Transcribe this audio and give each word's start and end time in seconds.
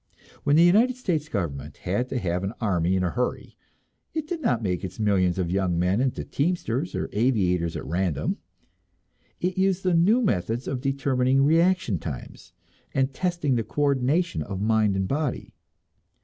When 0.43 0.55
the 0.55 0.63
United 0.63 0.95
States 0.95 1.29
government 1.29 1.77
had 1.77 2.09
to 2.09 2.17
have 2.17 2.43
an 2.43 2.53
army 2.59 2.95
in 2.95 3.03
a 3.03 3.11
hurry 3.11 3.55
it 4.15 4.25
did 4.25 4.41
not 4.41 4.63
make 4.63 4.83
its 4.83 4.99
millions 4.99 5.37
of 5.37 5.51
young 5.51 5.77
men 5.77 6.01
into 6.01 6.23
teamsters 6.25 6.95
or 6.95 7.07
aviators 7.13 7.75
at 7.77 7.85
random. 7.85 8.37
It 9.39 9.59
used 9.59 9.83
the 9.83 9.93
new 9.93 10.19
methods 10.19 10.67
of 10.67 10.81
determining 10.81 11.43
reaction 11.43 11.99
times, 11.99 12.51
and 12.95 13.13
testing 13.13 13.53
the 13.57 13.63
coordination 13.63 14.41
of 14.41 14.59
mind 14.59 14.95
and 14.95 15.07
body. 15.07 15.53